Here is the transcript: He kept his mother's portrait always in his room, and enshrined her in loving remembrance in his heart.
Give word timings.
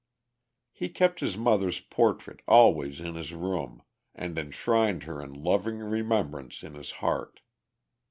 He 0.71 0.89
kept 0.89 1.19
his 1.19 1.37
mother's 1.37 1.79
portrait 1.79 2.41
always 2.47 2.99
in 2.99 3.13
his 3.13 3.35
room, 3.35 3.83
and 4.15 4.35
enshrined 4.39 5.03
her 5.03 5.21
in 5.21 5.31
loving 5.31 5.77
remembrance 5.77 6.63
in 6.63 6.73
his 6.73 6.89
heart. 7.05 7.41